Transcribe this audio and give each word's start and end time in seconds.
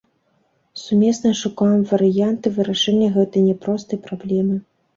Сумесна 0.83 1.33
шукаем 1.41 1.83
варыянты 1.93 2.53
вырашэння 2.57 3.13
гэтай 3.21 3.47
няпростай 3.51 4.05
праблемы. 4.09 4.55